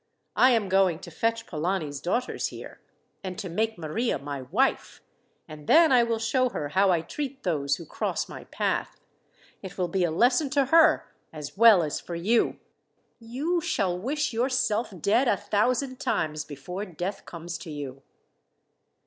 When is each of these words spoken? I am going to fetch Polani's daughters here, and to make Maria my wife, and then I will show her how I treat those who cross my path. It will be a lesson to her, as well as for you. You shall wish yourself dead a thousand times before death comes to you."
I 0.35 0.49
am 0.53 0.67
going 0.67 0.97
to 0.97 1.11
fetch 1.11 1.45
Polani's 1.45 2.01
daughters 2.01 2.47
here, 2.47 2.81
and 3.23 3.37
to 3.37 3.47
make 3.47 3.77
Maria 3.77 4.17
my 4.17 4.41
wife, 4.41 5.03
and 5.47 5.67
then 5.67 5.91
I 5.91 6.01
will 6.01 6.17
show 6.17 6.49
her 6.49 6.69
how 6.69 6.89
I 6.89 7.01
treat 7.01 7.43
those 7.43 7.75
who 7.75 7.85
cross 7.85 8.27
my 8.27 8.45
path. 8.45 8.99
It 9.61 9.77
will 9.77 9.87
be 9.89 10.03
a 10.03 10.09
lesson 10.09 10.49
to 10.57 10.65
her, 10.65 11.05
as 11.31 11.55
well 11.55 11.83
as 11.83 11.99
for 11.99 12.15
you. 12.15 12.57
You 13.19 13.61
shall 13.61 13.95
wish 13.95 14.33
yourself 14.33 14.91
dead 15.01 15.27
a 15.27 15.37
thousand 15.37 15.99
times 15.99 16.45
before 16.45 16.83
death 16.83 17.27
comes 17.27 17.59
to 17.59 17.69
you." 17.69 18.01